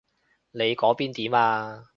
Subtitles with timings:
[0.49, 1.85] 你嗰邊點啊？